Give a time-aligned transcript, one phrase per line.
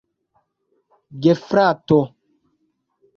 [1.21, 1.99] gefrato